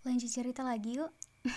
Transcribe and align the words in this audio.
Lanjut 0.00 0.32
cerita 0.32 0.64
lagi 0.64 0.96
yuk. 0.96 1.12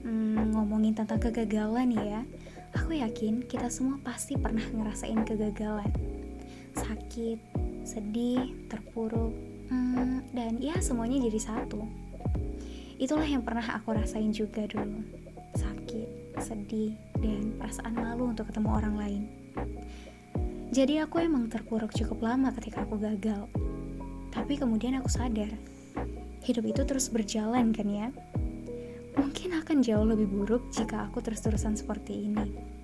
Hmm, 0.00 0.48
ngomongin 0.56 0.96
tentang 0.96 1.20
kegagalan 1.20 1.92
ya, 1.92 2.24
aku 2.72 2.96
yakin 2.96 3.44
kita 3.44 3.68
semua 3.68 4.00
pasti 4.00 4.32
pernah 4.40 4.64
ngerasain 4.64 5.28
kegagalan. 5.28 5.92
Sakit, 6.72 7.36
sedih, 7.84 8.64
terpuruk, 8.72 9.55
hmm, 9.70 10.32
dan 10.34 10.58
ya 10.58 10.76
semuanya 10.80 11.22
jadi 11.22 11.40
satu. 11.40 11.82
Itulah 12.96 13.28
yang 13.28 13.44
pernah 13.44 13.64
aku 13.76 13.92
rasain 13.92 14.32
juga 14.32 14.64
dulu. 14.64 15.04
Sakit, 15.56 16.40
sedih, 16.40 16.96
dan 17.20 17.56
perasaan 17.60 17.92
malu 17.92 18.32
untuk 18.32 18.48
ketemu 18.48 18.68
orang 18.72 18.94
lain. 18.96 19.22
Jadi 20.72 21.00
aku 21.00 21.22
emang 21.22 21.46
terpuruk 21.48 21.94
cukup 21.94 22.24
lama 22.24 22.50
ketika 22.56 22.82
aku 22.84 22.98
gagal. 22.98 23.48
Tapi 24.34 24.60
kemudian 24.60 24.98
aku 25.00 25.08
sadar, 25.08 25.52
hidup 26.44 26.64
itu 26.68 26.82
terus 26.84 27.08
berjalan 27.08 27.72
kan 27.72 27.88
ya. 27.88 28.08
Mungkin 29.16 29.56
akan 29.56 29.80
jauh 29.80 30.04
lebih 30.04 30.28
buruk 30.28 30.68
jika 30.72 31.08
aku 31.08 31.24
terus-terusan 31.24 31.78
seperti 31.78 32.28
ini. 32.28 32.75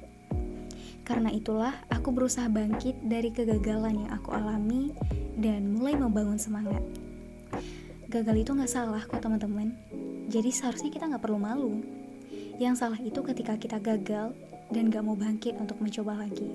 Karena 1.02 1.34
itulah 1.34 1.74
aku 1.90 2.14
berusaha 2.14 2.46
bangkit 2.46 3.02
dari 3.02 3.34
kegagalan 3.34 4.06
yang 4.06 4.10
aku 4.14 4.30
alami 4.30 4.94
dan 5.34 5.74
mulai 5.74 5.98
membangun 5.98 6.38
semangat. 6.38 6.82
Gagal 8.06 8.44
itu 8.46 8.50
gak 8.54 8.70
salah 8.70 9.02
kok 9.02 9.18
teman-teman. 9.18 9.74
Jadi 10.30 10.50
seharusnya 10.54 10.92
kita 10.94 11.10
gak 11.10 11.24
perlu 11.24 11.42
malu. 11.42 11.82
Yang 12.60 12.84
salah 12.84 13.00
itu 13.00 13.18
ketika 13.24 13.58
kita 13.58 13.82
gagal 13.82 14.36
dan 14.70 14.92
gak 14.92 15.02
mau 15.02 15.18
bangkit 15.18 15.58
untuk 15.58 15.80
mencoba 15.82 16.22
lagi. 16.22 16.52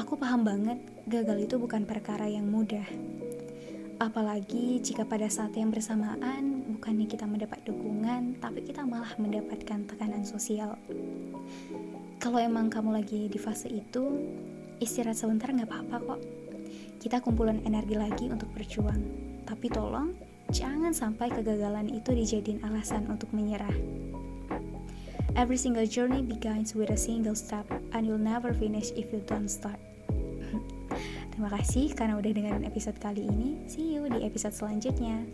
Aku 0.00 0.16
paham 0.16 0.42
banget, 0.42 0.80
gagal 1.04 1.44
itu 1.44 1.54
bukan 1.60 1.84
perkara 1.84 2.24
yang 2.24 2.48
mudah. 2.48 2.86
Apalagi 4.00 4.80
jika 4.80 5.04
pada 5.04 5.28
saat 5.28 5.52
yang 5.52 5.68
bersamaan, 5.68 6.64
bukannya 6.72 7.04
kita 7.04 7.28
mendapat 7.28 7.60
dukungan, 7.68 8.40
tapi 8.40 8.64
kita 8.64 8.80
malah 8.80 9.12
mendapatkan 9.20 9.84
tekanan 9.84 10.24
sosial. 10.24 10.80
Kalau 12.20 12.36
emang 12.36 12.68
kamu 12.68 13.00
lagi 13.00 13.32
di 13.32 13.40
fase 13.40 13.72
itu, 13.72 14.20
istirahat 14.76 15.16
sebentar 15.16 15.48
nggak 15.48 15.72
apa-apa 15.72 15.96
kok. 16.04 16.20
Kita 17.00 17.16
kumpulan 17.24 17.64
energi 17.64 17.96
lagi 17.96 18.28
untuk 18.28 18.52
berjuang. 18.52 19.00
Tapi 19.48 19.72
tolong, 19.72 20.12
jangan 20.52 20.92
sampai 20.92 21.32
kegagalan 21.32 21.88
itu 21.88 22.12
dijadiin 22.12 22.60
alasan 22.60 23.08
untuk 23.08 23.32
menyerah. 23.32 23.72
Every 25.32 25.56
single 25.56 25.88
journey 25.88 26.20
begins 26.20 26.76
with 26.76 26.92
a 26.92 26.98
single 27.00 27.32
step, 27.32 27.64
and 27.96 28.04
you'll 28.04 28.20
never 28.20 28.52
finish 28.52 28.92
if 29.00 29.08
you 29.16 29.24
don't 29.24 29.48
start. 29.48 29.80
Terima 31.32 31.48
kasih 31.56 31.96
karena 31.96 32.20
udah 32.20 32.36
dengerin 32.36 32.68
episode 32.68 33.00
kali 33.00 33.24
ini. 33.24 33.64
See 33.64 33.96
you 33.96 34.04
di 34.12 34.28
episode 34.28 34.52
selanjutnya. 34.52 35.24